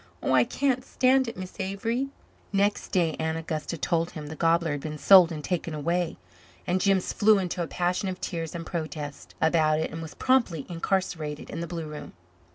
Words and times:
Oh, 0.23 0.33
I 0.33 0.45
can't 0.45 0.83
stand 0.83 1.27
it, 1.27 1.37
Miss 1.37 1.59
Avery." 1.59 2.07
Next 2.51 2.87
day 2.87 3.15
Aunt 3.19 3.37
Augusta 3.37 3.77
told 3.77 4.09
him 4.09 4.25
the 4.25 4.35
gobbler 4.35 4.71
had 4.71 4.81
been 4.81 4.97
sold 4.97 5.31
and 5.31 5.43
taken 5.43 5.75
away. 5.75 6.17
And 6.65 6.81
Jims 6.81 7.13
flew 7.13 7.37
into 7.37 7.61
a 7.61 7.67
passion 7.67 8.09
of 8.09 8.19
tears 8.19 8.55
and 8.55 8.65
protest 8.65 9.35
about 9.39 9.77
it 9.79 9.91
and 9.91 10.01
was 10.01 10.15
promptly 10.15 10.65
incarcerated 10.67 11.51
in 11.51 11.59
the 11.59 11.67
blue 11.67 11.85
room. 11.85 12.13